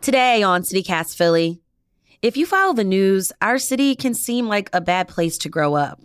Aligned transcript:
Today 0.00 0.42
on 0.42 0.62
CityCast 0.62 1.16
Philly, 1.16 1.60
if 2.22 2.36
you 2.36 2.46
follow 2.46 2.72
the 2.72 2.84
news, 2.84 3.32
our 3.42 3.58
city 3.58 3.94
can 3.96 4.14
seem 4.14 4.46
like 4.46 4.70
a 4.72 4.80
bad 4.80 5.08
place 5.08 5.36
to 5.38 5.48
grow 5.48 5.74
up. 5.74 6.00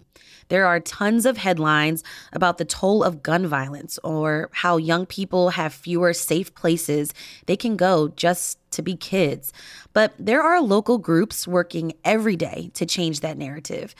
There 0.49 0.65
are 0.65 0.79
tons 0.79 1.25
of 1.25 1.37
headlines 1.37 2.03
about 2.33 2.57
the 2.57 2.65
toll 2.65 3.03
of 3.03 3.23
gun 3.23 3.47
violence 3.47 3.99
or 4.03 4.49
how 4.51 4.77
young 4.77 5.05
people 5.05 5.51
have 5.51 5.73
fewer 5.73 6.13
safe 6.13 6.53
places 6.55 7.13
they 7.45 7.55
can 7.55 7.77
go 7.77 8.09
just 8.09 8.57
to 8.71 8.81
be 8.81 8.95
kids. 8.95 9.53
But 9.93 10.13
there 10.19 10.41
are 10.41 10.61
local 10.61 10.97
groups 10.97 11.47
working 11.47 11.93
every 12.03 12.35
day 12.35 12.71
to 12.73 12.85
change 12.85 13.21
that 13.21 13.37
narrative. 13.37 13.95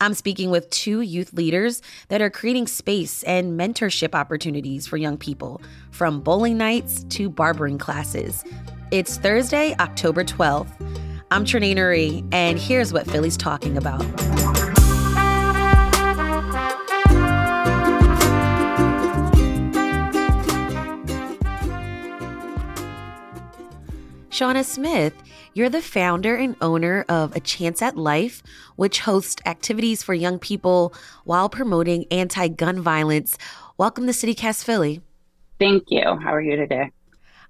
I'm 0.00 0.14
speaking 0.14 0.50
with 0.50 0.70
two 0.70 1.00
youth 1.00 1.32
leaders 1.32 1.82
that 2.08 2.22
are 2.22 2.30
creating 2.30 2.68
space 2.68 3.24
and 3.24 3.58
mentorship 3.58 4.14
opportunities 4.14 4.86
for 4.86 4.96
young 4.96 5.16
people, 5.16 5.60
from 5.90 6.20
bowling 6.20 6.56
nights 6.56 7.02
to 7.10 7.28
barbering 7.28 7.78
classes. 7.78 8.44
It's 8.90 9.18
Thursday, 9.18 9.76
October 9.78 10.24
12th. 10.24 10.72
I'm 11.30 11.44
Trenae 11.44 11.74
Nuri, 11.74 12.26
and 12.32 12.58
here's 12.58 12.90
what 12.90 13.06
Philly's 13.06 13.36
talking 13.36 13.76
about. 13.76 14.00
Shawna 24.30 24.64
Smith, 24.64 25.12
you're 25.52 25.68
the 25.68 25.82
founder 25.82 26.34
and 26.36 26.56
owner 26.62 27.04
of 27.10 27.36
A 27.36 27.40
Chance 27.40 27.82
at 27.82 27.98
Life, 27.98 28.42
which 28.76 29.00
hosts 29.00 29.42
activities 29.44 30.02
for 30.02 30.14
young 30.14 30.38
people 30.38 30.94
while 31.24 31.50
promoting 31.50 32.06
anti 32.10 32.48
gun 32.48 32.80
violence. 32.80 33.36
Welcome 33.76 34.06
to 34.06 34.12
CityCast 34.12 34.64
Philly. 34.64 35.02
Thank 35.58 35.84
you. 35.88 36.04
How 36.22 36.32
are 36.32 36.40
you 36.40 36.56
today? 36.56 36.90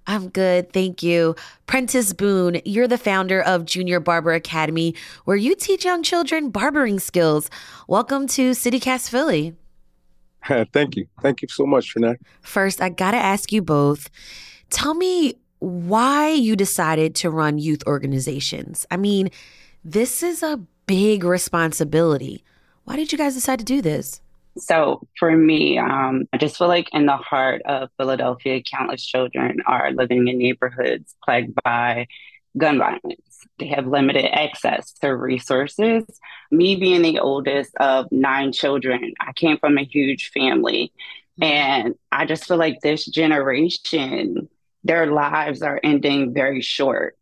I'm 0.09 0.29
good, 0.29 0.73
thank 0.73 1.03
you. 1.03 1.35
Prentice 1.67 2.13
Boone, 2.13 2.61
you're 2.65 2.87
the 2.87 2.97
founder 2.97 3.43
of 3.43 3.63
Junior 3.63 3.99
Barber 3.99 4.33
Academy, 4.33 4.95
where 5.25 5.37
you 5.37 5.53
teach 5.53 5.85
young 5.85 6.01
children 6.01 6.49
barbering 6.49 6.97
skills. 6.99 7.47
Welcome 7.87 8.25
to 8.29 8.51
CityCast 8.51 9.11
Philly. 9.11 9.53
thank 10.73 10.95
you. 10.95 11.07
Thank 11.21 11.43
you 11.43 11.47
so 11.47 11.67
much, 11.67 11.93
Trenae. 11.93 12.15
First, 12.41 12.81
I 12.81 12.89
got 12.89 13.11
to 13.11 13.17
ask 13.17 13.51
you 13.51 13.61
both 13.61 14.09
tell 14.71 14.95
me 14.95 15.35
why 15.59 16.29
you 16.31 16.55
decided 16.55 17.13
to 17.17 17.29
run 17.29 17.59
youth 17.59 17.83
organizations. 17.85 18.87
I 18.89 18.97
mean, 18.97 19.29
this 19.85 20.23
is 20.23 20.41
a 20.41 20.59
big 20.87 21.23
responsibility. 21.23 22.43
Why 22.85 22.95
did 22.95 23.11
you 23.11 23.17
guys 23.19 23.35
decide 23.35 23.59
to 23.59 23.65
do 23.65 23.79
this? 23.79 24.21
So 24.57 25.07
for 25.17 25.35
me, 25.35 25.77
um, 25.77 26.25
I 26.33 26.37
just 26.37 26.57
feel 26.57 26.67
like 26.67 26.89
in 26.93 27.05
the 27.05 27.17
heart 27.17 27.61
of 27.63 27.89
Philadelphia, 27.97 28.61
countless 28.61 29.05
children 29.05 29.59
are 29.65 29.91
living 29.91 30.27
in 30.27 30.37
neighborhoods 30.37 31.15
plagued 31.23 31.55
by 31.63 32.07
gun 32.57 32.77
violence. 32.77 33.45
They 33.57 33.67
have 33.67 33.87
limited 33.87 34.25
access 34.25 34.91
to 35.01 35.15
resources. 35.15 36.03
Me 36.51 36.75
being 36.75 37.01
the 37.01 37.19
oldest 37.19 37.75
of 37.77 38.11
nine 38.11 38.51
children, 38.51 39.13
I 39.19 39.33
came 39.33 39.57
from 39.57 39.77
a 39.77 39.83
huge 39.83 40.31
family. 40.31 40.91
Mm-hmm. 41.39 41.43
And 41.43 41.95
I 42.11 42.25
just 42.25 42.45
feel 42.45 42.57
like 42.57 42.79
this 42.81 43.05
generation, 43.05 44.49
their 44.83 45.07
lives 45.07 45.61
are 45.61 45.79
ending 45.83 46.33
very 46.33 46.61
short. 46.61 47.17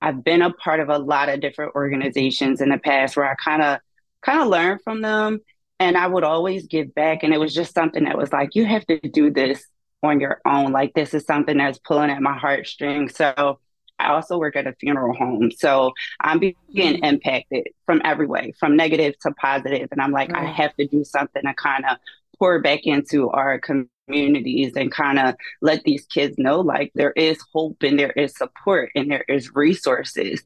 I've 0.00 0.24
been 0.24 0.42
a 0.42 0.52
part 0.52 0.80
of 0.80 0.88
a 0.88 0.98
lot 0.98 1.28
of 1.28 1.40
different 1.40 1.74
organizations 1.76 2.60
in 2.60 2.70
the 2.70 2.78
past 2.78 3.16
where 3.16 3.30
I 3.30 3.34
kind 3.36 3.62
of 3.62 3.78
kind 4.20 4.40
of 4.40 4.48
learned 4.48 4.80
from 4.82 5.00
them 5.00 5.40
and 5.82 5.96
I 5.96 6.06
would 6.06 6.22
always 6.22 6.66
give 6.68 6.94
back. 6.94 7.24
And 7.24 7.34
it 7.34 7.40
was 7.40 7.52
just 7.52 7.74
something 7.74 8.04
that 8.04 8.16
was 8.16 8.32
like, 8.32 8.54
you 8.54 8.64
have 8.64 8.86
to 8.86 9.00
do 9.00 9.32
this 9.32 9.64
on 10.04 10.20
your 10.20 10.40
own. 10.46 10.70
Like, 10.70 10.94
this 10.94 11.12
is 11.12 11.24
something 11.24 11.58
that's 11.58 11.78
pulling 11.78 12.10
at 12.10 12.22
my 12.22 12.38
heartstrings. 12.38 13.16
So, 13.16 13.58
I 13.98 14.12
also 14.12 14.38
work 14.38 14.54
at 14.54 14.68
a 14.68 14.74
funeral 14.74 15.12
home. 15.12 15.50
So, 15.50 15.92
I'm 16.20 16.38
being 16.38 16.54
mm-hmm. 16.72 17.04
impacted 17.04 17.68
from 17.84 18.00
every 18.04 18.28
way, 18.28 18.52
from 18.60 18.76
negative 18.76 19.18
to 19.22 19.32
positive. 19.32 19.88
And 19.90 20.00
I'm 20.00 20.12
like, 20.12 20.28
mm-hmm. 20.28 20.46
I 20.46 20.52
have 20.52 20.74
to 20.76 20.86
do 20.86 21.02
something 21.02 21.42
to 21.42 21.54
kind 21.54 21.84
of 21.84 21.96
pour 22.38 22.60
back 22.60 22.84
into 22.84 23.28
our 23.30 23.58
communities 23.58 24.74
and 24.76 24.92
kind 24.92 25.18
of 25.18 25.34
let 25.62 25.82
these 25.82 26.06
kids 26.06 26.38
know 26.38 26.60
like 26.60 26.92
there 26.94 27.12
is 27.12 27.38
hope 27.52 27.82
and 27.82 27.98
there 27.98 28.12
is 28.12 28.36
support 28.36 28.90
and 28.94 29.10
there 29.10 29.24
is 29.28 29.52
resources. 29.54 30.44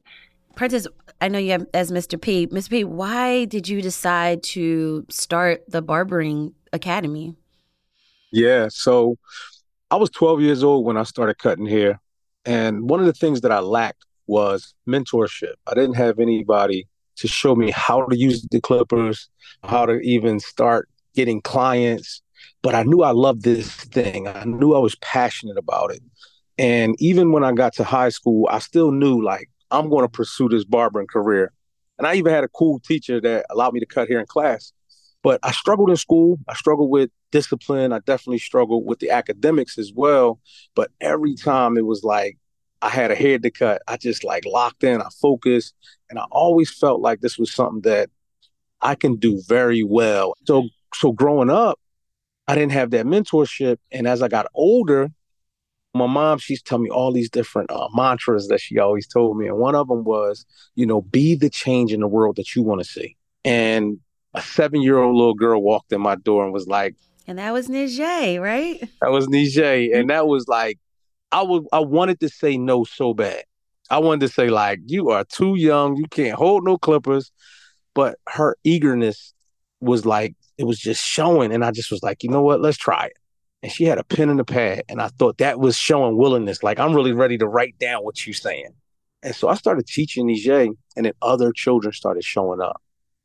Prentice, 0.57 0.87
I 1.21 1.27
know 1.27 1.37
you 1.37 1.51
have 1.51 1.67
as 1.75 1.91
Mr. 1.91 2.19
P. 2.19 2.47
Mr. 2.47 2.71
P, 2.71 2.83
why 2.83 3.45
did 3.45 3.69
you 3.69 3.79
decide 3.79 4.41
to 4.43 5.05
start 5.07 5.63
the 5.69 5.83
barbering 5.83 6.51
academy? 6.73 7.35
Yeah, 8.31 8.67
so 8.69 9.19
I 9.91 9.97
was 9.97 10.09
12 10.09 10.41
years 10.41 10.63
old 10.63 10.83
when 10.83 10.97
I 10.97 11.03
started 11.03 11.37
cutting 11.37 11.67
hair. 11.67 12.01
And 12.43 12.89
one 12.89 12.99
of 12.99 13.05
the 13.05 13.13
things 13.13 13.41
that 13.41 13.51
I 13.51 13.59
lacked 13.59 14.03
was 14.25 14.73
mentorship. 14.89 15.53
I 15.67 15.75
didn't 15.75 15.95
have 15.95 16.17
anybody 16.17 16.87
to 17.17 17.27
show 17.27 17.55
me 17.55 17.69
how 17.69 18.07
to 18.07 18.17
use 18.17 18.41
the 18.49 18.59
clippers, 18.59 19.29
how 19.63 19.85
to 19.85 19.99
even 19.99 20.39
start 20.39 20.89
getting 21.13 21.39
clients. 21.39 22.23
But 22.63 22.73
I 22.73 22.81
knew 22.81 23.03
I 23.03 23.11
loved 23.11 23.43
this 23.43 23.75
thing. 23.75 24.27
I 24.27 24.43
knew 24.45 24.73
I 24.73 24.79
was 24.79 24.95
passionate 24.95 25.57
about 25.57 25.91
it. 25.91 26.01
And 26.57 26.95
even 26.99 27.31
when 27.31 27.43
I 27.43 27.51
got 27.51 27.73
to 27.73 27.83
high 27.83 28.09
school, 28.09 28.47
I 28.49 28.57
still 28.57 28.91
knew 28.91 29.23
like 29.23 29.51
I'm 29.71 29.89
going 29.89 30.03
to 30.03 30.09
pursue 30.09 30.49
this 30.49 30.63
barbering 30.63 31.07
career. 31.07 31.51
And 31.97 32.05
I 32.05 32.15
even 32.15 32.31
had 32.31 32.43
a 32.43 32.49
cool 32.49 32.79
teacher 32.79 33.19
that 33.21 33.45
allowed 33.49 33.73
me 33.73 33.79
to 33.79 33.85
cut 33.85 34.07
hair 34.07 34.19
in 34.19 34.25
class. 34.25 34.71
But 35.23 35.39
I 35.43 35.51
struggled 35.51 35.89
in 35.89 35.97
school. 35.97 36.37
I 36.47 36.53
struggled 36.53 36.89
with 36.89 37.09
discipline. 37.31 37.91
I 37.91 37.99
definitely 37.99 38.39
struggled 38.39 38.85
with 38.85 38.99
the 38.99 39.09
academics 39.09 39.77
as 39.77 39.91
well. 39.93 40.39
But 40.75 40.91
every 41.01 41.35
time 41.35 41.77
it 41.77 41.85
was 41.85 42.03
like 42.03 42.37
I 42.81 42.89
had 42.89 43.11
a 43.11 43.15
head 43.15 43.43
to 43.43 43.51
cut, 43.51 43.81
I 43.87 43.97
just 43.97 44.23
like 44.23 44.45
locked 44.45 44.83
in, 44.83 45.01
I 45.01 45.07
focused. 45.19 45.73
And 46.09 46.19
I 46.19 46.25
always 46.31 46.71
felt 46.71 47.01
like 47.01 47.21
this 47.21 47.37
was 47.37 47.53
something 47.53 47.81
that 47.81 48.09
I 48.81 48.95
can 48.95 49.15
do 49.15 49.41
very 49.47 49.83
well. 49.83 50.33
So 50.45 50.69
so 50.93 51.11
growing 51.11 51.49
up, 51.49 51.79
I 52.47 52.55
didn't 52.55 52.71
have 52.71 52.91
that 52.91 53.05
mentorship. 53.05 53.77
And 53.91 54.07
as 54.07 54.21
I 54.21 54.27
got 54.27 54.47
older, 54.53 55.11
my 55.93 56.07
mom, 56.07 56.37
she's 56.37 56.61
telling 56.61 56.83
me 56.83 56.89
all 56.89 57.11
these 57.11 57.29
different 57.29 57.71
uh, 57.71 57.87
mantras 57.93 58.47
that 58.47 58.61
she 58.61 58.79
always 58.79 59.07
told 59.07 59.37
me. 59.37 59.47
And 59.47 59.57
one 59.57 59.75
of 59.75 59.87
them 59.87 60.03
was, 60.03 60.45
you 60.75 60.85
know, 60.85 61.01
be 61.01 61.35
the 61.35 61.49
change 61.49 61.91
in 61.91 62.01
the 62.01 62.07
world 62.07 62.35
that 62.37 62.55
you 62.55 62.63
want 62.63 62.81
to 62.81 62.85
see. 62.85 63.15
And 63.43 63.99
a 64.33 64.41
seven 64.41 64.81
year 64.81 64.97
old 64.97 65.15
little 65.15 65.33
girl 65.33 65.61
walked 65.61 65.91
in 65.91 66.01
my 66.01 66.15
door 66.15 66.43
and 66.43 66.53
was 66.53 66.67
like, 66.67 66.95
and 67.25 67.39
that 67.39 67.51
was 67.51 67.67
Nije, 67.67 68.41
right? 68.41 68.79
That 69.01 69.11
was 69.11 69.27
Nije. 69.27 69.97
And 69.97 70.09
that 70.09 70.27
was 70.27 70.47
like, 70.47 70.79
I 71.31 71.41
was 71.41 71.65
I 71.73 71.79
wanted 71.79 72.19
to 72.21 72.29
say 72.29 72.57
no 72.57 72.83
so 72.83 73.13
bad. 73.13 73.43
I 73.89 73.99
wanted 73.99 74.27
to 74.27 74.33
say, 74.33 74.49
like, 74.49 74.79
you 74.85 75.09
are 75.09 75.23
too 75.23 75.55
young, 75.55 75.95
you 75.95 76.05
can't 76.09 76.37
hold 76.37 76.65
no 76.65 76.77
clippers. 76.77 77.31
But 77.93 78.17
her 78.27 78.57
eagerness 78.63 79.33
was 79.79 80.05
like, 80.05 80.35
it 80.57 80.65
was 80.65 80.77
just 80.79 81.03
showing. 81.03 81.51
And 81.51 81.65
I 81.65 81.71
just 81.71 81.89
was 81.89 82.03
like, 82.03 82.23
you 82.23 82.29
know 82.29 82.41
what, 82.41 82.61
let's 82.61 82.77
try 82.77 83.05
it 83.05 83.17
and 83.67 83.73
she 83.73 83.83
had 83.83 83.97
a 83.97 84.03
pen 84.05 84.29
and 84.29 84.39
a 84.39 84.45
pad. 84.45 84.83
And 84.87 85.01
I 85.01 85.09
thought 85.09 85.39
that 85.39 85.59
was 85.59 85.75
showing 85.75 86.15
willingness. 86.15 86.63
Like, 86.63 86.79
I'm 86.79 86.93
really 86.93 87.11
ready 87.11 87.37
to 87.39 87.45
write 87.45 87.77
down 87.79 88.01
what 88.01 88.25
you're 88.25 88.33
saying. 88.33 88.69
And 89.21 89.35
so 89.35 89.49
I 89.49 89.55
started 89.55 89.85
teaching 89.85 90.29
EJ, 90.29 90.73
and 90.95 91.05
then 91.05 91.11
other 91.21 91.51
children 91.51 91.91
started 91.91 92.23
showing 92.23 92.61
up. 92.61 92.81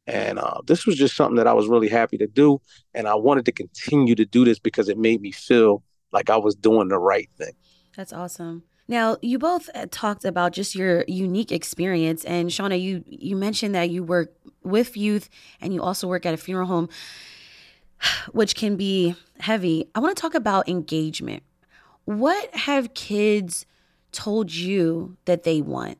And 0.08 0.40
uh, 0.40 0.58
this 0.66 0.84
was 0.84 0.96
just 0.96 1.14
something 1.14 1.36
that 1.36 1.46
I 1.46 1.52
was 1.52 1.68
really 1.68 1.88
happy 1.88 2.18
to 2.18 2.26
do. 2.26 2.60
And 2.92 3.06
I 3.06 3.14
wanted 3.14 3.44
to 3.44 3.52
continue 3.52 4.16
to 4.16 4.24
do 4.24 4.44
this 4.44 4.58
because 4.58 4.88
it 4.88 4.98
made 4.98 5.20
me 5.20 5.30
feel 5.30 5.84
like 6.10 6.28
I 6.28 6.38
was 6.38 6.56
doing 6.56 6.88
the 6.88 6.98
right 6.98 7.30
thing. 7.38 7.52
That's 7.96 8.12
awesome. 8.12 8.64
Now, 8.88 9.18
you 9.22 9.38
both 9.38 9.70
uh, 9.76 9.86
talked 9.92 10.24
about 10.24 10.52
just 10.52 10.74
your 10.74 11.04
unique 11.06 11.52
experience. 11.52 12.24
And 12.24 12.50
Shawna, 12.50 12.82
you, 12.82 13.04
you 13.06 13.36
mentioned 13.36 13.76
that 13.76 13.90
you 13.90 14.02
work 14.02 14.32
with 14.64 14.96
youth 14.96 15.28
and 15.60 15.72
you 15.72 15.80
also 15.80 16.08
work 16.08 16.26
at 16.26 16.34
a 16.34 16.36
funeral 16.36 16.66
home. 16.66 16.88
which 18.32 18.54
can 18.54 18.76
be 18.76 19.14
heavy, 19.40 19.88
I 19.94 20.00
want 20.00 20.16
to 20.16 20.20
talk 20.20 20.34
about 20.34 20.68
engagement. 20.68 21.42
What 22.04 22.54
have 22.54 22.94
kids 22.94 23.66
told 24.10 24.52
you 24.52 25.16
that 25.24 25.44
they 25.44 25.60
want? 25.60 25.98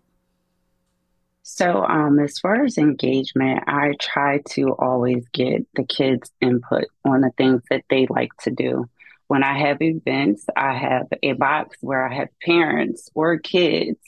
So, 1.45 1.85
um, 1.85 2.19
as 2.21 2.39
far 2.39 2.65
as 2.65 2.79
engagement, 2.79 3.65
I 3.67 3.93
try 4.01 4.39
to 4.51 4.75
always 4.79 5.27
get 5.33 5.67
the 5.75 5.85
kids' 5.85 6.31
input 6.41 6.85
on 7.05 7.21
the 7.21 7.31
things 7.37 7.63
that 7.69 7.85
they 7.91 8.07
like 8.09 8.31
to 8.43 8.51
do. 8.51 8.89
When 9.27 9.43
I 9.43 9.59
have 9.59 9.83
events, 9.83 10.45
I 10.57 10.75
have 10.75 11.09
a 11.23 11.33
box 11.33 11.77
where 11.81 12.07
I 12.07 12.15
have 12.15 12.29
parents 12.45 13.09
or 13.15 13.39
kids 13.39 13.99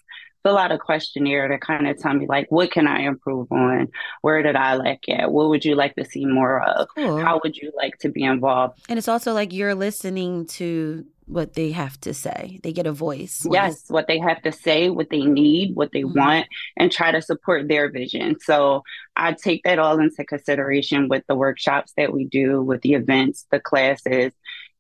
fill 0.45 0.59
out 0.59 0.71
a 0.71 0.79
questionnaire 0.79 1.49
to 1.49 1.59
kind 1.59 1.89
of 1.89 1.99
tell 1.99 2.15
me 2.15 2.27
like 2.27 2.47
what 2.51 2.71
can 2.71 2.87
I 2.87 3.01
improve 3.01 3.51
on? 3.51 3.89
Where 4.21 4.43
did 4.43 4.57
I 4.57 4.77
lack 4.77 5.09
at? 5.09 5.33
What 5.33 5.49
would 5.49 5.65
you 5.65 5.75
like 5.75 5.97
to 5.97 6.05
see 6.05 6.27
more 6.27 6.61
of? 6.61 6.87
Cool. 6.95 7.19
How 7.19 7.41
would 7.43 7.57
you 7.57 7.73
like 7.77 7.99
to 8.01 8.09
be 8.09 8.23
involved? 8.23 8.81
And 8.89 8.99
it's 8.99 9.09
also 9.09 9.33
like 9.33 9.53
you're 9.53 9.75
listening 9.75 10.47
to 10.47 11.05
what 11.27 11.55
they 11.55 11.73
have 11.73 11.99
to 12.03 12.13
say. 12.13 12.61
They 12.63 12.73
get 12.73 12.87
a 12.87 12.93
voice. 12.93 13.47
Yes, 13.51 13.85
what 13.89 14.07
they 14.07 14.19
have 14.19 14.43
to 14.43 14.53
say, 14.53 14.91
what 14.91 15.09
they 15.11 15.23
need, 15.23 15.75
what 15.75 15.91
they 15.93 16.03
mm-hmm. 16.03 16.19
want, 16.19 16.47
and 16.77 16.93
try 16.93 17.13
to 17.13 17.23
support 17.23 17.69
their 17.69 17.91
vision. 17.91 18.39
So 18.41 18.83
I 19.17 19.33
take 19.33 19.63
that 19.65 19.79
all 19.79 19.99
into 19.99 20.25
consideration 20.25 21.09
with 21.09 21.25
the 21.27 21.35
workshops 21.35 21.93
that 21.97 22.13
we 22.13 22.27
do, 22.27 22.61
with 22.61 22.83
the 22.83 22.95
events, 22.95 23.47
the 23.51 23.61
classes, 23.61 24.33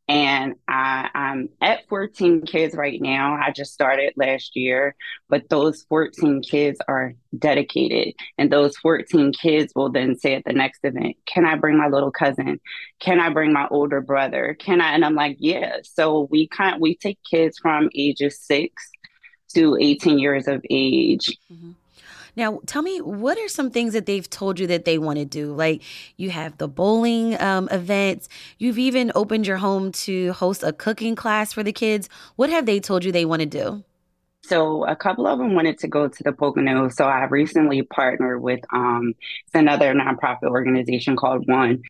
and 0.06 0.56
I, 0.68 1.08
I'm 1.14 1.48
at 1.62 1.88
14 1.88 2.42
kids 2.42 2.74
right 2.74 3.00
now. 3.00 3.34
I 3.42 3.52
just 3.52 3.72
started 3.72 4.12
last 4.16 4.54
year, 4.54 4.94
but 5.30 5.48
those 5.48 5.82
14 5.84 6.42
kids 6.42 6.78
are 6.86 7.14
dedicated. 7.38 8.14
And 8.36 8.52
those 8.52 8.76
14 8.76 9.32
kids 9.32 9.72
will 9.74 9.90
then 9.90 10.16
say 10.16 10.34
at 10.34 10.44
the 10.44 10.52
next 10.52 10.80
event, 10.84 11.16
Can 11.24 11.46
I 11.46 11.56
bring 11.56 11.78
my 11.78 11.88
little 11.88 12.10
cousin? 12.10 12.60
Can 13.00 13.18
I 13.18 13.30
bring 13.30 13.52
my 13.52 13.66
older 13.70 14.02
brother? 14.02 14.54
Can 14.58 14.82
I? 14.82 14.92
And 14.92 15.04
I'm 15.06 15.14
like, 15.14 15.36
Yeah. 15.40 15.78
So 15.82 16.28
we 16.30 16.48
kind 16.48 16.80
we 16.80 16.96
take 16.96 17.18
kids 17.28 17.58
from 17.58 17.88
ages 17.94 18.38
six 18.38 18.90
to 19.54 19.78
18 19.80 20.18
years 20.18 20.48
of 20.48 20.62
age. 20.68 21.38
Mm-hmm. 21.50 21.72
Now, 22.36 22.60
tell 22.66 22.82
me, 22.82 23.00
what 23.00 23.38
are 23.38 23.48
some 23.48 23.70
things 23.70 23.92
that 23.92 24.06
they've 24.06 24.28
told 24.28 24.58
you 24.58 24.66
that 24.68 24.84
they 24.84 24.98
want 24.98 25.18
to 25.18 25.24
do? 25.24 25.52
Like 25.52 25.82
you 26.16 26.30
have 26.30 26.58
the 26.58 26.68
bowling 26.68 27.40
um, 27.40 27.68
events, 27.70 28.28
you've 28.58 28.78
even 28.78 29.12
opened 29.14 29.46
your 29.46 29.58
home 29.58 29.92
to 29.92 30.32
host 30.32 30.62
a 30.62 30.72
cooking 30.72 31.14
class 31.14 31.52
for 31.52 31.62
the 31.62 31.72
kids. 31.72 32.08
What 32.36 32.50
have 32.50 32.66
they 32.66 32.80
told 32.80 33.04
you 33.04 33.12
they 33.12 33.24
want 33.24 33.40
to 33.40 33.46
do? 33.46 33.84
So 34.46 34.84
a 34.84 34.94
couple 34.94 35.26
of 35.26 35.38
them 35.38 35.54
wanted 35.54 35.78
to 35.78 35.88
go 35.88 36.06
to 36.06 36.22
the 36.22 36.30
Poconos. 36.30 36.92
So 36.92 37.06
I 37.06 37.24
recently 37.24 37.80
partnered 37.80 38.42
with 38.42 38.60
um, 38.74 39.14
another 39.54 39.94
nonprofit 39.94 40.50
organization 40.50 41.16
called 41.16 41.48
One, 41.48 41.80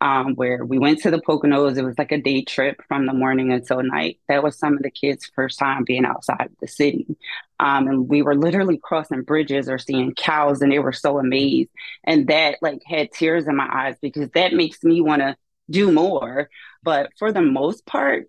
um, 0.00 0.34
where 0.36 0.64
we 0.64 0.78
went 0.78 1.00
to 1.00 1.10
the 1.10 1.18
Poconos. 1.18 1.76
It 1.76 1.82
was 1.82 1.98
like 1.98 2.12
a 2.12 2.20
day 2.20 2.44
trip 2.44 2.80
from 2.86 3.06
the 3.06 3.12
morning 3.12 3.50
until 3.50 3.82
night. 3.82 4.20
That 4.28 4.44
was 4.44 4.56
some 4.56 4.74
of 4.74 4.82
the 4.82 4.90
kids' 4.90 5.28
first 5.34 5.58
time 5.58 5.82
being 5.82 6.04
outside 6.04 6.42
of 6.42 6.56
the 6.60 6.68
city. 6.68 7.08
Um, 7.58 7.88
and 7.88 8.08
we 8.08 8.22
were 8.22 8.34
literally 8.34 8.78
crossing 8.82 9.22
bridges 9.22 9.68
or 9.68 9.78
seeing 9.78 10.14
cows, 10.14 10.60
and 10.60 10.70
they 10.70 10.78
were 10.78 10.92
so 10.92 11.18
amazed. 11.18 11.70
And 12.04 12.28
that 12.28 12.58
like 12.60 12.82
had 12.86 13.12
tears 13.12 13.48
in 13.48 13.56
my 13.56 13.68
eyes 13.70 13.96
because 14.00 14.28
that 14.30 14.52
makes 14.52 14.82
me 14.84 15.00
want 15.00 15.22
to 15.22 15.36
do 15.70 15.90
more. 15.90 16.50
But 16.82 17.10
for 17.18 17.32
the 17.32 17.42
most 17.42 17.86
part, 17.86 18.28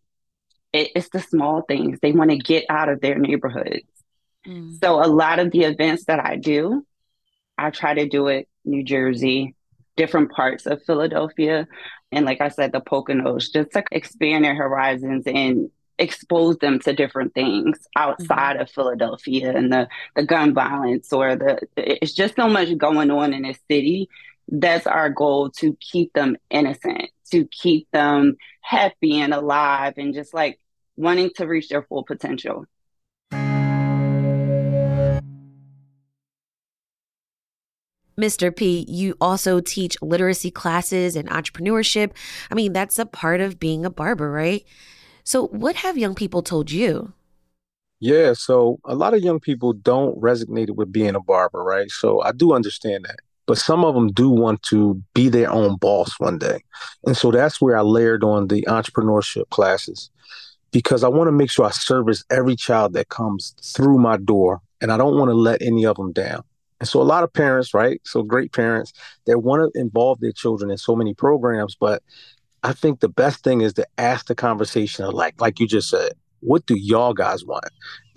it, 0.74 0.91
it's 0.95 1.09
the 1.09 1.19
small 1.19 1.62
things. 1.62 2.00
They 2.01 2.12
want 2.12 2.31
to 2.31 2.38
get 2.38 2.65
out 2.69 2.89
of 2.89 3.01
their 3.01 3.18
neighborhoods. 3.18 3.88
Mm. 4.45 4.79
So 4.79 5.03
a 5.03 5.07
lot 5.07 5.39
of 5.39 5.51
the 5.51 5.63
events 5.63 6.06
that 6.06 6.24
I 6.24 6.38
do, 6.38 6.85
I 7.57 7.69
try 7.69 7.94
to 7.95 8.07
do 8.07 8.27
it 8.27 8.47
New 8.63 8.83
Jersey, 8.83 9.56
different 9.95 10.31
parts 10.31 10.65
of 10.65 10.83
Philadelphia, 10.83 11.68
and 12.12 12.25
like 12.25 12.41
I 12.41 12.50
said, 12.50 12.71
the 12.71 12.79
Poconos, 12.81 13.51
just 13.51 13.71
to 13.71 13.83
expand 13.91 14.45
their 14.45 14.56
horizons 14.56 15.24
and 15.27 15.69
expose 16.00 16.58
them 16.58 16.80
to 16.80 16.94
different 16.94 17.34
things 17.34 17.80
outside 17.96 18.54
mm-hmm. 18.54 18.62
of 18.62 18.70
Philadelphia 18.70 19.56
and 19.56 19.72
the 19.72 19.88
the 20.16 20.24
gun 20.24 20.54
violence 20.54 21.12
or 21.12 21.36
the 21.36 21.60
it's 21.76 22.14
just 22.14 22.36
so 22.36 22.48
much 22.48 22.78
going 22.78 23.12
on 23.12 23.34
in 23.34 23.44
this 23.44 23.60
city. 23.70 24.10
That's 24.50 24.88
our 24.88 25.10
goal 25.10 25.50
to 25.58 25.76
keep 25.82 26.14
them 26.14 26.38
innocent, 26.50 27.10
to 27.32 27.46
keep 27.48 27.90
them 27.92 28.38
happy 28.62 29.20
and 29.20 29.34
alive 29.34 29.96
and 29.98 30.14
just 30.14 30.34
like 30.34 30.60
wanting 30.96 31.32
to 31.36 31.46
reach 31.46 31.70
their 31.70 31.84
full 31.84 32.04
potential. 32.04 32.66
Mr. 38.20 38.56
P, 38.56 38.84
you 38.90 39.16
also 39.22 39.60
teach 39.60 39.96
literacy 40.02 40.50
classes 40.50 41.16
and 41.16 41.30
entrepreneurship. 41.30 42.12
I 42.50 42.56
mean, 42.56 42.74
that's 42.74 42.98
a 42.98 43.06
part 43.06 43.42
of 43.42 43.60
being 43.60 43.86
a 43.86 43.92
barber, 43.92 44.32
right? 44.32 44.66
So, 45.27 45.47
what 45.47 45.75
have 45.75 45.97
young 45.97 46.15
people 46.15 46.41
told 46.41 46.71
you? 46.71 47.12
Yeah, 48.00 48.31
so 48.31 48.79
a 48.85 48.95
lot 48.95 49.13
of 49.13 49.21
young 49.21 49.41
people 49.41 49.74
don't 49.74 50.18
resonate 50.21 50.74
with 50.74 50.89
being 50.89 51.15
a 51.15 51.19
barber, 51.19 51.62
right? 51.65 51.91
So, 51.91 52.21
I 52.21 52.31
do 52.31 52.53
understand 52.53 53.03
that. 53.03 53.18
But 53.45 53.57
some 53.57 53.83
of 53.83 53.94
them 53.94 54.07
do 54.13 54.29
want 54.29 54.63
to 54.69 55.03
be 55.13 55.27
their 55.27 55.51
own 55.51 55.75
boss 55.75 56.18
one 56.18 56.38
day. 56.38 56.63
And 57.06 57.18
so 57.18 57.31
that's 57.31 57.59
where 57.59 57.75
I 57.77 57.81
layered 57.81 58.24
on 58.24 58.47
the 58.47 58.65
entrepreneurship 58.69 59.50
classes 59.50 60.09
because 60.71 61.03
I 61.03 61.09
want 61.09 61.27
to 61.27 61.33
make 61.33 61.51
sure 61.51 61.65
I 61.65 61.71
service 61.71 62.24
every 62.29 62.56
child 62.56 62.94
that 62.94 63.09
comes 63.09 63.53
through 63.62 63.97
my 63.97 64.15
door 64.15 64.62
and 64.79 64.94
I 64.94 64.97
don't 64.97 65.18
want 65.18 65.27
to 65.27 65.35
let 65.35 65.62
any 65.62 65.85
of 65.85 65.97
them 65.97 66.13
down. 66.13 66.44
And 66.79 66.88
so 66.88 67.01
a 67.01 67.03
lot 67.03 67.25
of 67.25 67.33
parents, 67.33 67.74
right? 67.74 68.00
So 68.06 68.24
great 68.24 68.53
parents, 68.53 68.94
they 69.25 69.35
want 69.35 69.74
to 69.74 69.79
involve 69.79 70.21
their 70.21 70.31
children 70.31 70.71
in 70.71 70.77
so 70.77 70.95
many 70.95 71.13
programs, 71.13 71.75
but 71.75 72.01
I 72.68 72.74
think 72.74 73.00
the 73.00 73.08
best 73.08 73.46
thing 73.46 73.62
is 73.62 73.72
to 73.75 73.88
ask 73.98 74.25
the 74.28 74.36
conversation 74.36 75.10
like 75.12 75.40
like 75.40 75.58
you 75.62 75.68
just 75.68 75.90
said, 75.90 76.12
what 76.42 76.66
do 76.66 76.75
y'all 76.75 77.14
guys 77.14 77.46
want? 77.46 77.64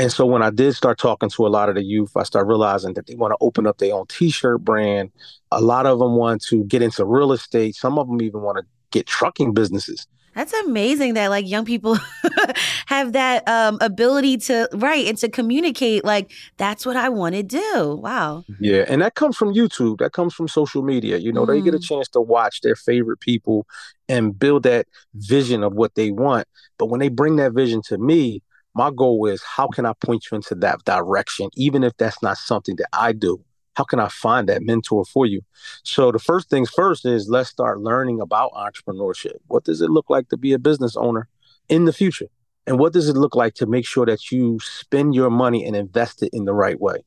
And 0.01 0.11
so 0.11 0.27
when 0.27 0.43
I 0.43 0.51
did 0.51 0.75
start 0.75 0.99
talking 0.99 1.31
to 1.31 1.47
a 1.47 1.49
lot 1.49 1.69
of 1.69 1.77
the 1.77 1.85
youth, 1.85 2.11
I 2.17 2.25
started 2.25 2.49
realizing 2.49 2.95
that 2.95 3.07
they 3.07 3.15
want 3.15 3.31
to 3.31 3.37
open 3.41 3.69
up 3.69 3.79
their 3.79 3.95
own 3.95 4.07
t-shirt 4.09 4.65
brand. 4.65 5.13
A 5.53 5.61
lot 5.61 5.87
of 5.87 6.01
them 6.01 6.17
want 6.17 6.43
to 6.49 6.65
get 6.65 6.83
into 6.83 7.05
real 7.05 7.31
estate. 7.31 7.77
Some 7.77 7.97
of 7.97 8.09
them 8.09 8.21
even 8.23 8.43
want 8.43 8.59
to 8.59 8.65
get 8.91 9.07
trucking 9.07 9.55
businesses. 9.55 10.09
That's 10.35 10.53
amazing 10.53 11.15
that 11.15 11.29
like 11.29 11.49
young 11.49 11.65
people 11.65 11.99
have 12.87 13.13
that 13.13 13.47
um, 13.49 13.79
ability 13.81 14.37
to 14.39 14.69
write 14.75 15.07
and 15.07 15.19
to 15.19 15.29
communicate. 15.29 16.05
Like 16.05 16.31
that's 16.57 16.87
what 16.87 16.97
I 16.97 17.09
want 17.09 17.35
to 17.35 17.43
do. 17.43 17.99
Wow. 18.01 18.45
Yeah, 18.61 18.85
and 18.89 19.03
that 19.03 19.15
comes 19.15 19.37
from 19.37 19.53
YouTube. 19.53 19.99
That 19.99 20.13
comes 20.13 20.35
from 20.35 20.49
social 20.49 20.83
media. 20.83 21.19
You 21.19 21.33
know, 21.33 21.45
mm. 21.45 21.49
they 21.49 21.61
get 21.61 21.75
a 21.75 21.79
mm. 21.79 21.83
chance 21.83 22.09
to 22.11 22.21
watch 22.21 22.61
their 22.61 22.77
favorite 22.77 23.21
people 23.21 23.67
and 24.09 24.39
build 24.39 24.63
that 24.63 24.87
vision 25.15 25.63
of 25.65 25.75
what 25.75 25.95
they 25.95 26.11
want. 26.11 26.47
But 26.79 26.87
when 26.87 27.01
they 27.01 27.09
bring 27.09 27.37
that 27.37 27.53
vision 27.53 27.83
to 27.87 27.99
me, 27.99 28.43
my 28.75 28.91
goal 28.91 29.27
is 29.27 29.43
how 29.43 29.67
can 29.67 29.85
I 29.85 29.95
point 29.95 30.27
you 30.31 30.37
into 30.37 30.55
that 30.57 30.85
direction, 30.85 31.51
even 31.57 31.83
if 31.83 31.97
that's 31.97 32.23
not 32.23 32.37
something 32.37 32.77
that 32.77 32.89
I 32.93 33.13
do 33.13 33.43
how 33.81 33.85
can 33.85 33.99
I 33.99 34.09
find 34.09 34.47
that 34.51 34.63
mentor 34.63 35.07
for 35.07 35.25
you? 35.25 35.41
So 35.85 36.13
the 36.13 36.19
first 36.19 36.51
things 36.51 36.69
first 36.69 37.07
is 37.07 37.31
let's 37.31 37.49
start 37.49 37.81
learning 37.81 38.21
about 38.21 38.53
entrepreneurship. 38.53 39.37
What 39.47 39.65
does 39.65 39.81
it 39.81 39.89
look 39.89 40.11
like 40.11 40.29
to 40.29 40.37
be 40.37 40.53
a 40.53 40.59
business 40.59 40.97
owner 40.97 41.29
in 41.71 41.87
the 41.87 41.93
future? 41.95 42.27
And 42.67 42.79
what 42.79 42.93
does 42.93 43.09
it 43.09 43.17
look 43.17 43.35
like 43.35 43.55
to 43.55 43.65
make 43.65 43.87
sure 43.87 44.05
that 44.05 44.31
you 44.31 44.59
spend 44.61 45.15
your 45.15 45.31
money 45.31 45.65
and 45.65 45.75
invest 45.75 46.23
it 46.23 46.29
in 46.35 46.45
the 46.45 46.53
right 46.53 46.79
way? 46.79 46.99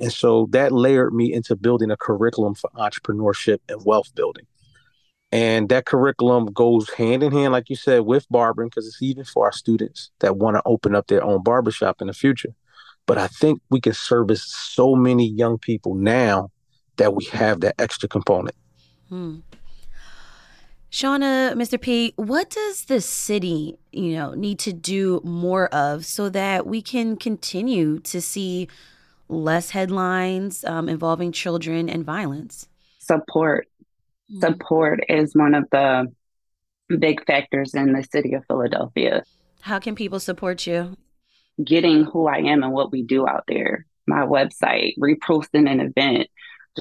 And 0.00 0.12
so 0.12 0.48
that 0.50 0.72
layered 0.72 1.14
me 1.14 1.32
into 1.32 1.54
building 1.54 1.92
a 1.92 1.96
curriculum 1.96 2.56
for 2.56 2.70
entrepreneurship 2.70 3.58
and 3.68 3.84
wealth 3.84 4.12
building. 4.16 4.48
And 5.30 5.68
that 5.68 5.86
curriculum 5.86 6.46
goes 6.46 6.90
hand 6.90 7.22
in 7.22 7.30
hand, 7.30 7.52
like 7.52 7.70
you 7.70 7.76
said, 7.76 8.00
with 8.00 8.26
barbering, 8.30 8.70
because 8.70 8.88
it's 8.88 9.00
even 9.00 9.22
for 9.22 9.44
our 9.44 9.52
students 9.52 10.10
that 10.18 10.38
want 10.38 10.56
to 10.56 10.62
open 10.66 10.96
up 10.96 11.06
their 11.06 11.22
own 11.22 11.44
barbershop 11.44 12.00
in 12.00 12.08
the 12.08 12.12
future. 12.12 12.56
But 13.06 13.18
I 13.18 13.28
think 13.28 13.60
we 13.70 13.80
can 13.80 13.92
service 13.92 14.44
so 14.44 14.94
many 14.94 15.28
young 15.28 15.58
people 15.58 15.94
now 15.94 16.50
that 16.96 17.14
we 17.14 17.24
have 17.26 17.60
that 17.60 17.74
extra 17.78 18.08
component. 18.08 18.56
Hmm. 19.08 19.38
Shawna, 20.90 21.52
Mr. 21.52 21.80
P, 21.80 22.14
what 22.16 22.48
does 22.50 22.86
the 22.86 23.00
city, 23.00 23.76
you 23.92 24.14
know, 24.14 24.32
need 24.34 24.58
to 24.60 24.72
do 24.72 25.20
more 25.24 25.68
of 25.68 26.06
so 26.06 26.28
that 26.30 26.66
we 26.66 26.80
can 26.80 27.16
continue 27.16 27.98
to 28.00 28.20
see 28.20 28.68
less 29.28 29.70
headlines 29.70 30.64
um, 30.64 30.88
involving 30.88 31.32
children 31.32 31.88
and 31.88 32.04
violence? 32.04 32.68
Support. 32.98 33.68
Mm-hmm. 34.30 34.40
Support 34.40 35.00
is 35.08 35.34
one 35.34 35.54
of 35.54 35.64
the 35.70 36.06
big 36.98 37.24
factors 37.26 37.74
in 37.74 37.92
the 37.92 38.02
city 38.10 38.32
of 38.34 38.44
Philadelphia. 38.46 39.22
How 39.60 39.78
can 39.78 39.94
people 39.94 40.20
support 40.20 40.66
you? 40.66 40.96
Getting 41.62 42.04
who 42.04 42.26
I 42.26 42.38
am 42.38 42.62
and 42.62 42.72
what 42.72 42.92
we 42.92 43.02
do 43.02 43.26
out 43.26 43.44
there. 43.48 43.86
My 44.06 44.24
website, 44.24 44.96
reposting 44.98 45.70
an 45.70 45.80
event, 45.80 46.28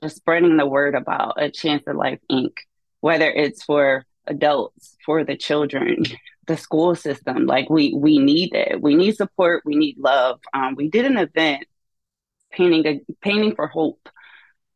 just 0.02 0.18
spreading 0.18 0.58
the 0.58 0.66
word 0.66 0.96
about 0.96 1.42
a 1.42 1.50
Chance 1.50 1.84
at 1.88 1.96
Life 1.96 2.20
Inc., 2.32 2.52
whether 3.02 3.30
it's 3.30 3.64
for 3.64 4.06
adults, 4.28 4.96
for 5.06 5.24
the 5.24 5.38
children, 5.38 6.04
the 6.48 6.58
school 6.58 6.96
system. 6.96 7.46
Like 7.46 7.70
we 7.70 7.94
we 7.94 8.20
need 8.20 8.54
it. 8.54 8.82
We 8.82 8.96
need 8.96 9.16
support. 9.16 9.64
We 9.66 9.76
need 9.76 9.98
love. 9.98 10.40
Um, 10.54 10.76
we 10.76 10.90
did 10.90 11.06
an 11.06 11.18
event 11.18 11.66
painting 12.52 12.86
a 12.88 13.02
painting 13.22 13.56
for 13.56 13.68
hope, 13.68 14.10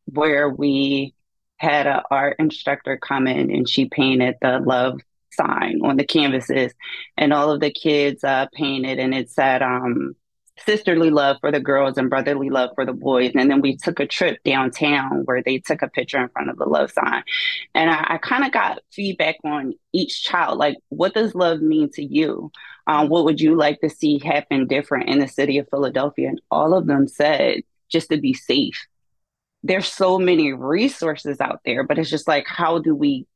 where 0.06 0.48
we 0.48 1.14
had 1.56 1.86
an 1.86 2.00
art 2.10 2.36
instructor 2.38 2.96
come 2.96 3.26
in 3.26 3.50
and 3.50 3.68
she 3.68 3.84
painted 3.84 4.34
the 4.40 4.58
love 4.58 5.00
sign 5.32 5.80
on 5.82 5.96
the 5.96 6.04
canvases, 6.04 6.72
and 7.16 7.32
all 7.32 7.50
of 7.50 7.60
the 7.60 7.72
kids 7.72 8.24
uh, 8.24 8.46
painted, 8.52 8.98
and 8.98 9.14
it 9.14 9.30
said 9.30 9.62
um, 9.62 10.14
sisterly 10.66 11.10
love 11.10 11.38
for 11.40 11.50
the 11.50 11.60
girls 11.60 11.96
and 11.96 12.10
brotherly 12.10 12.50
love 12.50 12.70
for 12.74 12.84
the 12.84 12.92
boys. 12.92 13.32
And 13.34 13.50
then 13.50 13.60
we 13.60 13.76
took 13.76 14.00
a 14.00 14.06
trip 14.06 14.38
downtown 14.44 15.22
where 15.24 15.42
they 15.42 15.58
took 15.58 15.82
a 15.82 15.88
picture 15.88 16.20
in 16.20 16.28
front 16.28 16.50
of 16.50 16.58
the 16.58 16.66
love 16.66 16.90
sign. 16.90 17.22
And 17.74 17.90
I, 17.90 18.14
I 18.14 18.18
kind 18.18 18.44
of 18.44 18.52
got 18.52 18.80
feedback 18.92 19.36
on 19.44 19.74
each 19.92 20.22
child 20.22 20.58
like, 20.58 20.76
what 20.88 21.14
does 21.14 21.34
love 21.34 21.60
mean 21.60 21.90
to 21.92 22.04
you? 22.04 22.50
Um, 22.86 23.08
what 23.08 23.24
would 23.24 23.40
you 23.40 23.56
like 23.56 23.80
to 23.80 23.90
see 23.90 24.18
happen 24.18 24.66
different 24.66 25.08
in 25.08 25.18
the 25.18 25.28
city 25.28 25.58
of 25.58 25.68
Philadelphia? 25.70 26.28
And 26.28 26.40
all 26.50 26.74
of 26.74 26.86
them 26.86 27.08
said, 27.08 27.62
just 27.88 28.10
to 28.10 28.18
be 28.18 28.34
safe. 28.34 28.86
There's 29.62 29.88
so 29.88 30.18
many 30.18 30.52
resources 30.52 31.40
out 31.40 31.60
there, 31.64 31.84
but 31.84 31.98
it's 31.98 32.10
just 32.10 32.28
like, 32.28 32.46
how 32.46 32.78
do 32.78 32.94
we 32.94 33.26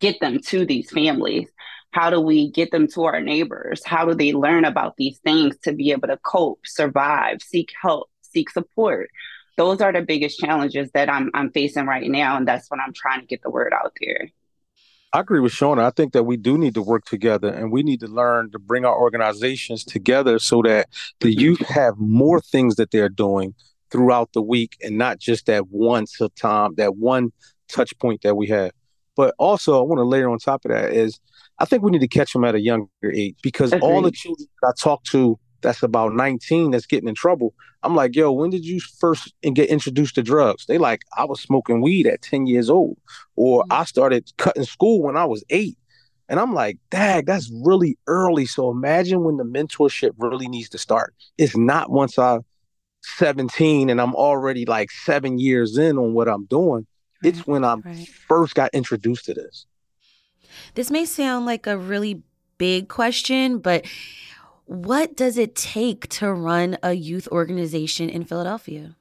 get 0.00 0.20
them 0.20 0.40
to 0.46 0.64
these 0.64 0.90
families? 0.90 1.48
How 1.92 2.10
do 2.10 2.20
we 2.20 2.50
get 2.50 2.70
them 2.70 2.86
to 2.88 3.04
our 3.04 3.20
neighbors? 3.20 3.82
How 3.84 4.04
do 4.04 4.14
they 4.14 4.32
learn 4.32 4.64
about 4.64 4.96
these 4.96 5.18
things 5.18 5.56
to 5.64 5.72
be 5.72 5.90
able 5.90 6.08
to 6.08 6.18
cope, 6.18 6.60
survive, 6.64 7.42
seek 7.42 7.70
help, 7.80 8.08
seek 8.22 8.50
support? 8.50 9.10
Those 9.56 9.80
are 9.80 9.92
the 9.92 10.02
biggest 10.02 10.38
challenges 10.38 10.90
that 10.94 11.10
I'm 11.10 11.30
I'm 11.34 11.50
facing 11.50 11.86
right 11.86 12.08
now, 12.08 12.36
and 12.36 12.46
that's 12.46 12.70
what 12.70 12.80
I'm 12.80 12.92
trying 12.94 13.20
to 13.20 13.26
get 13.26 13.42
the 13.42 13.50
word 13.50 13.72
out 13.72 13.92
there. 14.00 14.30
I 15.12 15.20
agree 15.20 15.40
with 15.40 15.52
Shawna. 15.52 15.82
I 15.82 15.90
think 15.90 16.12
that 16.12 16.22
we 16.22 16.36
do 16.36 16.56
need 16.56 16.74
to 16.74 16.82
work 16.82 17.04
together 17.04 17.48
and 17.48 17.72
we 17.72 17.82
need 17.82 17.98
to 18.00 18.06
learn 18.06 18.52
to 18.52 18.60
bring 18.60 18.84
our 18.84 18.96
organizations 18.96 19.84
together 19.84 20.38
so 20.38 20.62
that 20.62 20.86
the 21.18 21.34
youth 21.34 21.58
have 21.66 21.94
more 21.98 22.40
things 22.40 22.76
that 22.76 22.92
they're 22.92 23.08
doing 23.08 23.54
throughout 23.90 24.32
the 24.34 24.42
week 24.42 24.76
and 24.80 24.96
not 24.96 25.18
just 25.18 25.46
that 25.46 25.68
one 25.68 26.06
time, 26.36 26.74
that 26.76 26.94
one 26.96 27.32
touch 27.68 27.98
point 27.98 28.22
that 28.22 28.36
we 28.36 28.46
have. 28.48 28.70
But 29.20 29.34
also, 29.36 29.78
I 29.78 29.82
want 29.82 29.98
to 29.98 30.04
layer 30.04 30.30
on 30.30 30.38
top 30.38 30.64
of 30.64 30.70
that 30.70 30.94
is 30.94 31.20
I 31.58 31.66
think 31.66 31.82
we 31.82 31.90
need 31.90 32.00
to 32.00 32.08
catch 32.08 32.32
them 32.32 32.42
at 32.42 32.54
a 32.54 32.58
younger 32.58 32.88
age 33.04 33.36
because 33.42 33.70
Agreed. 33.70 33.86
all 33.86 34.00
the 34.00 34.10
children 34.10 34.48
I 34.64 34.70
talk 34.80 35.04
to 35.10 35.38
that's 35.60 35.82
about 35.82 36.14
19 36.14 36.70
that's 36.70 36.86
getting 36.86 37.06
in 37.06 37.14
trouble. 37.14 37.52
I'm 37.82 37.94
like, 37.94 38.16
yo, 38.16 38.32
when 38.32 38.48
did 38.48 38.64
you 38.64 38.80
first 38.80 39.34
get 39.42 39.68
introduced 39.68 40.14
to 40.14 40.22
drugs? 40.22 40.64
They 40.64 40.78
like, 40.78 41.02
I 41.18 41.26
was 41.26 41.38
smoking 41.42 41.82
weed 41.82 42.06
at 42.06 42.22
10 42.22 42.46
years 42.46 42.70
old, 42.70 42.96
or 43.36 43.60
mm-hmm. 43.64 43.72
I 43.72 43.84
started 43.84 44.32
cutting 44.38 44.64
school 44.64 45.02
when 45.02 45.18
I 45.18 45.26
was 45.26 45.44
eight. 45.50 45.76
And 46.30 46.40
I'm 46.40 46.54
like, 46.54 46.78
dag, 46.90 47.26
that's 47.26 47.52
really 47.62 47.98
early. 48.06 48.46
So 48.46 48.70
imagine 48.70 49.22
when 49.22 49.36
the 49.36 49.44
mentorship 49.44 50.12
really 50.16 50.48
needs 50.48 50.70
to 50.70 50.78
start. 50.78 51.14
It's 51.36 51.58
not 51.58 51.90
once 51.90 52.18
I'm 52.18 52.40
17 53.02 53.90
and 53.90 54.00
I'm 54.00 54.14
already 54.14 54.64
like 54.64 54.90
seven 54.90 55.38
years 55.38 55.76
in 55.76 55.98
on 55.98 56.14
what 56.14 56.26
I'm 56.26 56.46
doing. 56.46 56.86
Right, 57.22 57.28
it's 57.28 57.40
mm-hmm. 57.40 57.52
when 57.52 57.64
I 57.64 57.74
right. 57.74 58.08
first 58.08 58.54
got 58.54 58.70
introduced 58.72 59.26
to 59.26 59.34
this. 59.34 59.66
This 60.74 60.90
may 60.90 61.04
sound 61.04 61.46
like 61.46 61.66
a 61.66 61.78
really 61.78 62.22
big 62.58 62.88
question, 62.88 63.58
but 63.58 63.86
what 64.66 65.16
does 65.16 65.36
it 65.36 65.56
take 65.56 66.08
to 66.08 66.32
run 66.32 66.76
a 66.82 66.92
youth 66.92 67.26
organization 67.28 68.08
in 68.08 68.24
Philadelphia? 68.24 68.96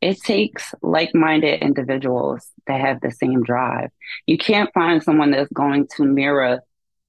It 0.00 0.20
takes 0.20 0.74
like 0.82 1.14
minded 1.14 1.62
individuals 1.62 2.50
that 2.66 2.80
have 2.80 3.00
the 3.00 3.10
same 3.10 3.42
drive. 3.42 3.90
You 4.26 4.36
can't 4.36 4.70
find 4.74 5.02
someone 5.02 5.30
that's 5.30 5.52
going 5.52 5.88
to 5.96 6.04
mirror 6.04 6.60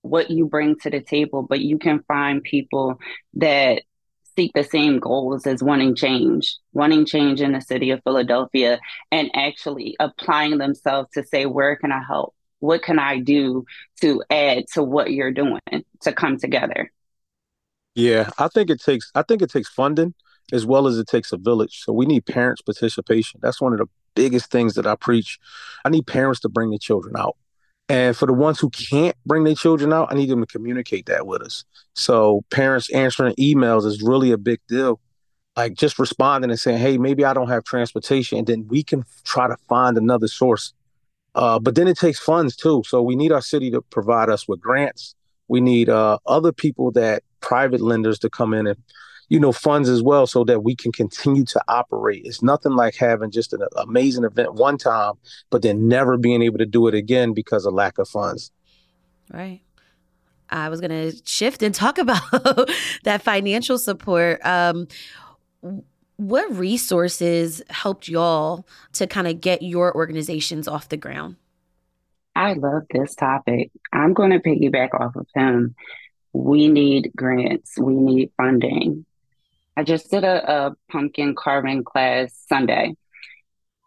what 0.02 0.30
you 0.30 0.46
bring 0.46 0.78
to 0.80 0.90
the 0.90 1.02
table, 1.02 1.42
but 1.42 1.60
you 1.60 1.80
can 1.80 2.04
find 2.08 2.44
people 2.44 3.00
that 3.34 3.82
seek 4.36 4.52
the 4.54 4.64
same 4.64 5.00
goals 5.00 5.48
as 5.48 5.64
wanting 5.64 5.96
change, 5.96 6.58
wanting 6.74 7.06
change 7.06 7.42
in 7.42 7.54
the 7.54 7.62
city 7.62 7.92
of 7.92 8.04
Philadelphia, 8.04 8.80
and 9.12 9.30
actually 9.34 9.96
applying 10.00 10.58
themselves 10.58 11.10
to 11.14 11.24
say, 11.24 11.46
where 11.46 11.76
can 11.76 11.92
I 11.92 12.04
help? 12.04 12.36
What 12.60 12.82
can 12.82 13.00
I 13.00 13.20
do 13.20 13.66
to 14.02 14.24
add 14.30 14.66
to 14.74 14.84
what 14.84 15.12
you're 15.12 15.32
doing 15.32 15.62
to 16.02 16.14
come 16.14 16.38
together? 16.38 16.92
Yeah, 17.96 18.30
I 18.38 18.50
think 18.50 18.70
it 18.70 18.82
takes 18.82 19.12
I 19.16 19.22
think 19.22 19.42
it 19.42 19.50
takes 19.50 19.70
funding 19.70 20.14
as 20.52 20.66
well 20.66 20.88
as 20.88 20.98
it 20.98 21.08
takes 21.08 21.32
a 21.32 21.38
village. 21.38 21.82
So 21.84 21.94
we 21.94 22.06
need 22.06 22.26
parents' 22.26 22.62
participation. 22.62 23.40
That's 23.42 23.62
one 23.62 23.74
of 23.74 23.80
the 23.80 23.88
biggest 24.16 24.52
things 24.52 24.76
that 24.76 24.86
I 24.86 24.96
preach. 24.96 25.40
I 25.84 25.90
need 25.90 26.08
parents 26.08 26.40
to 26.42 26.50
bring 26.50 26.70
their 26.70 26.80
children 26.80 27.16
out. 27.18 27.38
And 27.88 28.18
for 28.18 28.26
the 28.26 28.34
ones 28.34 28.60
who 28.60 28.70
can't 28.72 29.16
bring 29.26 29.44
their 29.44 29.54
children 29.54 29.94
out, 29.94 30.12
I 30.12 30.16
need 30.16 30.30
them 30.30 30.42
to 30.42 30.48
communicate 30.48 31.06
that 31.06 31.28
with 31.28 31.42
us. 31.44 31.64
So 31.94 32.44
parents 32.50 32.90
answering 32.92 33.36
emails 33.36 33.86
is 33.86 34.02
really 34.02 34.32
a 34.32 34.38
big 34.38 34.60
deal. 34.68 35.00
Like 35.56 35.76
just 35.76 36.00
responding 36.00 36.50
and 36.50 36.60
saying, 36.60 36.80
"Hey, 36.80 36.98
maybe 36.98 37.24
I 37.24 37.34
don't 37.34 37.48
have 37.48 37.64
transportation," 37.64 38.40
and 38.40 38.48
then 38.48 38.68
we 38.68 38.84
can 38.84 39.06
try 39.24 39.48
to 39.48 39.56
find 39.70 39.98
another 39.98 40.28
source. 40.28 40.74
Uh, 41.34 41.60
but 41.60 41.76
then 41.76 41.88
it 41.88 41.98
takes 41.98 42.20
funds 42.20 42.56
too. 42.56 42.84
So 42.88 43.02
we 43.02 43.16
need 43.16 43.32
our 43.32 43.42
city 43.42 43.72
to 43.72 43.82
provide 43.82 44.30
us 44.30 44.48
with 44.48 44.60
grants. 44.60 45.16
We 45.48 45.62
need 45.62 45.90
uh, 45.90 46.18
other 46.26 46.52
people 46.52 46.92
that 46.92 47.24
private 47.40 47.82
lenders 47.82 48.20
to 48.20 48.30
come 48.30 48.54
in 48.54 48.68
and 48.68 48.78
you 49.30 49.40
know 49.40 49.52
funds 49.52 49.90
as 49.90 50.02
well 50.02 50.28
so 50.28 50.44
that 50.44 50.64
we 50.64 50.76
can 50.76 50.92
continue 50.92 51.46
to 51.46 51.62
operate. 51.68 52.24
It's 52.26 52.42
nothing 52.42 52.74
like 52.74 52.96
having 52.96 53.32
just 53.32 53.54
an 53.54 53.62
amazing 53.78 54.24
event 54.24 54.54
one 54.56 54.78
time 54.78 55.14
but 55.50 55.62
then 55.62 55.88
never 55.88 56.18
being 56.18 56.42
able 56.42 56.58
to 56.58 56.66
do 56.66 56.88
it 56.88 56.94
again 56.94 57.34
because 57.34 57.66
of 57.66 57.74
lack 57.74 57.98
of 57.98 58.08
funds. 58.08 58.52
Right. 59.32 59.62
I 60.50 60.70
was 60.70 60.80
going 60.80 60.92
to 60.92 61.18
shift 61.26 61.64
and 61.64 61.74
talk 61.74 61.98
about 61.98 62.22
that 63.04 63.22
financial 63.22 63.78
support. 63.78 64.46
Um, 64.46 64.88
what 66.18 66.56
resources 66.56 67.62
helped 67.70 68.08
y'all 68.08 68.68
to 68.94 69.08
kind 69.08 69.28
of 69.28 69.42
get 69.42 69.62
your 69.62 69.94
organizations 69.96 70.68
off 70.68 70.90
the 70.90 70.98
ground? 70.98 71.36
I 72.36 72.54
love 72.54 72.84
this 72.92 73.16
topic. 73.16 73.72
I'm 73.94 74.14
going 74.14 74.32
to 74.32 74.40
piggyback 74.40 74.94
off 74.94 75.16
of 75.16 75.28
him. 75.34 75.76
We 76.34 76.68
need 76.68 77.12
grants, 77.16 77.78
we 77.78 77.94
need 77.96 78.32
funding. 78.36 79.06
I 79.78 79.84
just 79.84 80.10
did 80.10 80.24
a, 80.24 80.68
a 80.68 80.76
pumpkin 80.90 81.36
carving 81.36 81.84
class 81.84 82.34
Sunday. 82.48 82.96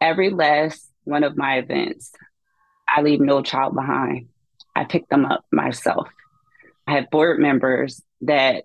Every 0.00 0.30
last 0.30 0.88
one 1.04 1.24
of 1.24 1.36
my 1.36 1.58
events, 1.58 2.12
I 2.88 3.02
leave 3.02 3.20
no 3.20 3.42
child 3.42 3.74
behind. 3.74 4.28
I 4.76 4.84
pick 4.84 5.08
them 5.08 5.24
up 5.24 5.44
myself. 5.50 6.08
I 6.86 6.94
have 6.94 7.10
board 7.10 7.38
members 7.38 8.02
that, 8.22 8.64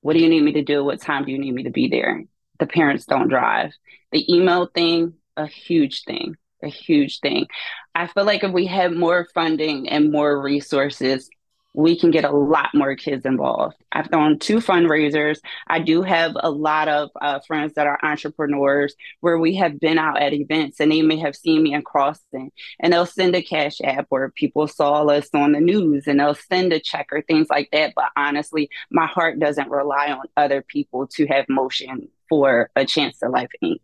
what 0.00 0.14
do 0.14 0.22
you 0.22 0.28
need 0.28 0.42
me 0.42 0.52
to 0.52 0.62
do? 0.62 0.84
What 0.84 1.00
time 1.00 1.24
do 1.24 1.32
you 1.32 1.38
need 1.38 1.54
me 1.54 1.64
to 1.64 1.70
be 1.70 1.88
there? 1.88 2.24
The 2.58 2.66
parents 2.66 3.04
don't 3.04 3.28
drive. 3.28 3.72
The 4.12 4.34
email 4.34 4.66
thing, 4.66 5.14
a 5.36 5.46
huge 5.46 6.04
thing, 6.04 6.36
a 6.62 6.68
huge 6.68 7.20
thing. 7.20 7.46
I 7.94 8.06
feel 8.06 8.24
like 8.24 8.42
if 8.42 8.52
we 8.52 8.66
had 8.66 8.92
more 8.92 9.28
funding 9.34 9.88
and 9.88 10.10
more 10.10 10.40
resources, 10.40 11.28
we 11.76 11.98
can 11.98 12.10
get 12.10 12.24
a 12.24 12.30
lot 12.30 12.70
more 12.74 12.96
kids 12.96 13.26
involved. 13.26 13.76
I've 13.92 14.10
done 14.10 14.38
two 14.38 14.56
fundraisers. 14.56 15.38
I 15.66 15.78
do 15.78 16.00
have 16.00 16.32
a 16.34 16.50
lot 16.50 16.88
of 16.88 17.10
uh, 17.20 17.40
friends 17.40 17.74
that 17.74 17.86
are 17.86 17.98
entrepreneurs 18.02 18.94
where 19.20 19.38
we 19.38 19.56
have 19.56 19.78
been 19.78 19.98
out 19.98 20.20
at 20.20 20.32
events 20.32 20.80
and 20.80 20.90
they 20.90 21.02
may 21.02 21.18
have 21.18 21.36
seen 21.36 21.62
me 21.62 21.74
in 21.74 21.82
Crossing 21.82 22.50
and 22.80 22.92
they'll 22.92 23.04
send 23.04 23.36
a 23.36 23.42
cash 23.42 23.82
app 23.84 24.06
where 24.08 24.30
people 24.30 24.66
saw 24.66 25.04
us 25.06 25.28
on 25.34 25.52
the 25.52 25.60
news 25.60 26.06
and 26.06 26.18
they'll 26.18 26.34
send 26.34 26.72
a 26.72 26.80
check 26.80 27.08
or 27.12 27.20
things 27.20 27.48
like 27.50 27.68
that. 27.72 27.92
But 27.94 28.06
honestly, 28.16 28.70
my 28.90 29.06
heart 29.06 29.38
doesn't 29.38 29.70
rely 29.70 30.12
on 30.12 30.24
other 30.34 30.62
people 30.62 31.06
to 31.08 31.26
have 31.26 31.44
motion 31.46 32.08
for 32.30 32.70
a 32.74 32.86
chance 32.86 33.22
at 33.22 33.30
life 33.30 33.50
Inc. 33.62 33.80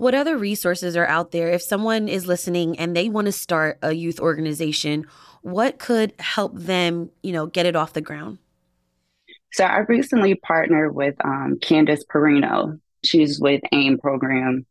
What 0.00 0.14
other 0.14 0.38
resources 0.38 0.96
are 0.96 1.06
out 1.06 1.30
there 1.30 1.50
if 1.50 1.60
someone 1.60 2.08
is 2.08 2.26
listening 2.26 2.78
and 2.78 2.96
they 2.96 3.10
want 3.10 3.26
to 3.26 3.32
start 3.32 3.78
a 3.82 3.92
youth 3.92 4.18
organization? 4.18 5.06
What 5.42 5.78
could 5.78 6.12
help 6.18 6.54
them, 6.54 7.10
you 7.22 7.32
know, 7.32 7.46
get 7.46 7.66
it 7.66 7.76
off 7.76 7.92
the 7.92 8.00
ground? 8.00 8.38
So 9.52 9.64
I 9.64 9.78
recently 9.80 10.34
partnered 10.34 10.94
with 10.94 11.14
um, 11.24 11.58
Candace 11.60 12.04
Perino. 12.04 12.78
She's 13.02 13.40
with 13.40 13.62
AIM 13.72 13.98
program. 13.98 14.66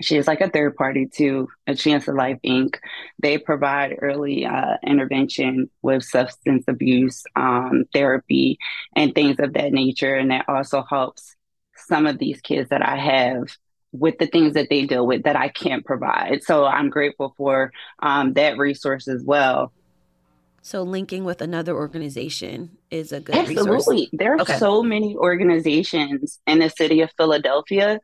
She's 0.00 0.26
like 0.26 0.40
a 0.40 0.48
third 0.48 0.76
party 0.76 1.06
to 1.16 1.48
A 1.66 1.74
Chance 1.74 2.08
at 2.08 2.14
Life 2.14 2.38
Inc. 2.44 2.76
They 3.20 3.36
provide 3.36 3.96
early 4.00 4.46
uh, 4.46 4.78
intervention 4.84 5.68
with 5.82 6.02
substance 6.04 6.64
abuse 6.66 7.22
um, 7.36 7.84
therapy 7.92 8.58
and 8.96 9.14
things 9.14 9.36
of 9.38 9.52
that 9.52 9.72
nature. 9.72 10.14
And 10.14 10.30
that 10.30 10.48
also 10.48 10.82
helps 10.88 11.36
some 11.76 12.06
of 12.06 12.18
these 12.18 12.40
kids 12.40 12.70
that 12.70 12.82
I 12.82 12.96
have 12.96 13.44
with 13.92 14.18
the 14.18 14.26
things 14.26 14.54
that 14.54 14.68
they 14.70 14.86
deal 14.86 15.06
with 15.06 15.24
that 15.24 15.36
I 15.36 15.48
can't 15.48 15.84
provide. 15.84 16.42
So 16.44 16.64
I'm 16.64 16.90
grateful 16.90 17.34
for 17.36 17.72
um, 18.00 18.32
that 18.34 18.56
resource 18.56 19.06
as 19.06 19.22
well. 19.22 19.72
So 20.62 20.82
linking 20.82 21.24
with 21.24 21.40
another 21.40 21.74
organization 21.74 22.76
is 22.90 23.12
a 23.12 23.20
good 23.20 23.34
Absolutely. 23.34 23.96
Resource. 23.96 24.08
There 24.12 24.34
are 24.34 24.40
okay. 24.42 24.58
so 24.58 24.82
many 24.82 25.16
organizations 25.16 26.38
in 26.46 26.58
the 26.58 26.68
city 26.68 27.00
of 27.00 27.10
Philadelphia. 27.16 28.00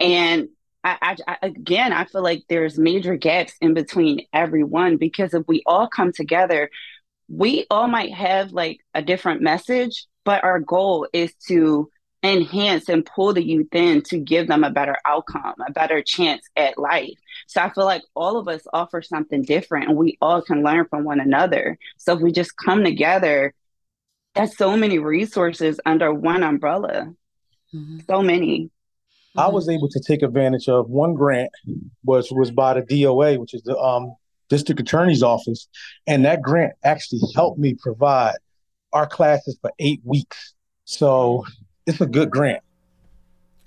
And 0.00 0.48
I, 0.82 0.98
I, 1.00 1.16
I, 1.28 1.46
again, 1.46 1.92
I 1.92 2.04
feel 2.04 2.22
like 2.22 2.42
there's 2.48 2.76
major 2.78 3.16
gaps 3.16 3.54
in 3.60 3.74
between 3.74 4.26
everyone 4.32 4.96
because 4.96 5.32
if 5.32 5.46
we 5.46 5.62
all 5.64 5.86
come 5.86 6.12
together, 6.12 6.70
we 7.28 7.66
all 7.70 7.86
might 7.86 8.12
have 8.12 8.52
like 8.52 8.80
a 8.94 9.02
different 9.02 9.40
message, 9.40 10.06
but 10.24 10.42
our 10.42 10.58
goal 10.58 11.06
is 11.12 11.32
to 11.46 11.88
enhance 12.22 12.88
and 12.88 13.04
pull 13.04 13.32
the 13.32 13.44
youth 13.44 13.74
in 13.74 14.02
to 14.02 14.18
give 14.18 14.46
them 14.46 14.62
a 14.62 14.70
better 14.70 14.96
outcome, 15.04 15.54
a 15.66 15.72
better 15.72 16.02
chance 16.02 16.48
at 16.56 16.78
life. 16.78 17.18
So 17.48 17.60
I 17.60 17.70
feel 17.70 17.84
like 17.84 18.02
all 18.14 18.38
of 18.38 18.48
us 18.48 18.62
offer 18.72 19.02
something 19.02 19.42
different 19.42 19.88
and 19.88 19.96
we 19.96 20.18
all 20.20 20.40
can 20.40 20.62
learn 20.62 20.86
from 20.88 21.04
one 21.04 21.20
another. 21.20 21.78
So 21.96 22.14
if 22.14 22.20
we 22.20 22.30
just 22.30 22.56
come 22.56 22.84
together, 22.84 23.54
there's 24.34 24.56
so 24.56 24.76
many 24.76 24.98
resources 24.98 25.80
under 25.84 26.12
one 26.12 26.42
umbrella. 26.42 27.12
Mm-hmm. 27.74 28.00
So 28.08 28.22
many. 28.22 28.70
I 29.36 29.48
was 29.48 29.68
able 29.68 29.88
to 29.88 30.00
take 30.00 30.22
advantage 30.22 30.68
of 30.68 30.90
one 30.90 31.14
grant, 31.14 31.50
which 32.04 32.26
was 32.30 32.50
by 32.50 32.74
the 32.74 32.82
DOA, 32.82 33.38
which 33.38 33.54
is 33.54 33.62
the 33.62 33.76
um, 33.78 34.14
district 34.50 34.80
attorney's 34.80 35.22
office, 35.22 35.68
and 36.06 36.26
that 36.26 36.42
grant 36.42 36.74
actually 36.84 37.20
helped 37.34 37.58
me 37.58 37.74
provide 37.74 38.34
our 38.92 39.06
classes 39.06 39.56
for 39.62 39.72
eight 39.78 40.00
weeks. 40.04 40.52
So 40.84 41.46
it's 41.86 42.00
a 42.00 42.06
good 42.06 42.30
grant. 42.30 42.62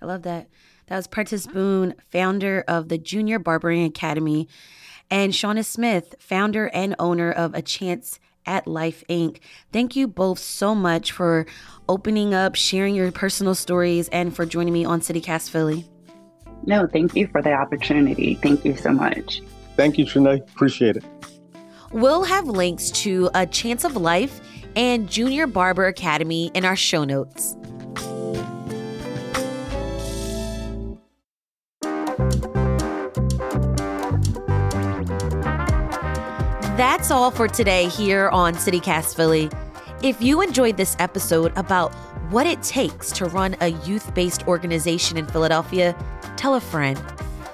I 0.02 0.06
love 0.06 0.24
that. 0.24 0.48
That 0.88 0.98
was 0.98 1.08
Prentice 1.08 1.48
Boone, 1.48 1.96
founder 2.12 2.64
of 2.68 2.90
the 2.90 2.98
Junior 2.98 3.40
Barbering 3.40 3.84
Academy, 3.86 4.48
and 5.10 5.34
Shawna 5.34 5.66
Smith, 5.66 6.16
founder 6.20 6.68
and 6.68 6.96
owner 7.00 7.32
of 7.32 7.54
A 7.54 7.62
Chance 7.62 8.20
at 8.46 8.68
Life 8.68 9.04
Inc. 9.10 9.40
Thank 9.72 9.96
you 9.96 10.08
both 10.08 10.40
so 10.40 10.76
much 10.76 11.12
for 11.12 11.48
opening 11.90 12.34
up, 12.34 12.56
sharing 12.56 12.94
your 12.94 13.12
personal 13.12 13.56
stories, 13.56 14.08
and 14.10 14.36
for 14.36 14.46
joining 14.46 14.74
me 14.74 14.86
on 14.86 15.02
CityCast 15.02 15.50
Philly. 15.50 15.86
No, 16.66 16.88
thank 16.88 17.16
you 17.16 17.28
for 17.28 17.42
the 17.42 17.54
opportunity. 17.54 18.36
Thank 18.36 18.66
you 18.66 18.76
so 18.76 18.92
much. 18.92 19.42
Thank 19.76 19.98
you, 19.98 20.06
Trenae. 20.06 20.42
Appreciate 20.52 20.98
it. 20.98 21.04
We'll 21.92 22.24
have 22.24 22.48
links 22.48 22.92
to 22.92 23.30
A 23.34 23.46
Chance 23.46 23.86
at 23.86 23.94
Life 23.94 24.42
and 24.76 25.10
Junior 25.10 25.48
Barber 25.48 25.86
Academy 25.88 26.52
in 26.54 26.66
our 26.66 26.76
show 26.76 27.04
notes. 27.04 27.56
That's 36.78 37.10
all 37.10 37.32
for 37.32 37.48
today 37.48 37.88
here 37.88 38.28
on 38.32 38.56
CityCast 38.56 39.16
Philly. 39.16 39.50
If 40.04 40.22
you 40.22 40.42
enjoyed 40.42 40.76
this 40.76 40.98
episode 41.00 41.54
about 41.56 41.96
what 42.32 42.46
it 42.46 42.62
takes 42.64 43.14
to 43.14 43.28
run 43.28 43.56
a 43.62 43.70
youth 43.70 44.14
based 44.14 44.46
organization 44.46 45.16
in 45.16 45.26
Philadelphia, 45.26 45.96
tell 46.36 46.56
a 46.56 46.60
friend, 46.60 47.02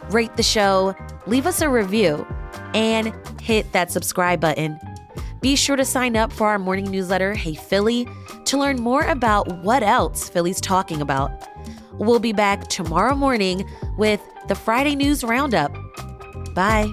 rate 0.10 0.36
the 0.38 0.44
show, 0.44 0.96
leave 1.28 1.46
us 1.46 1.62
a 1.62 1.70
review, 1.70 2.26
and 2.74 3.14
hit 3.40 3.72
that 3.74 3.92
subscribe 3.92 4.40
button. 4.40 4.80
Be 5.40 5.56
sure 5.56 5.76
to 5.76 5.86
sign 5.86 6.18
up 6.18 6.34
for 6.34 6.48
our 6.48 6.58
morning 6.58 6.90
newsletter, 6.90 7.36
Hey 7.36 7.54
Philly, 7.54 8.08
to 8.46 8.58
learn 8.58 8.78
more 8.78 9.04
about 9.04 9.62
what 9.64 9.84
else 9.84 10.30
Philly's 10.30 10.60
talking 10.60 11.00
about. 11.00 11.30
We'll 12.00 12.18
be 12.18 12.34
back 12.34 12.70
tomorrow 12.70 13.14
morning 13.14 13.70
with 14.00 14.20
the 14.48 14.56
Friday 14.56 14.96
News 14.96 15.24
Roundup. 15.24 15.72
Bye. 16.56 16.92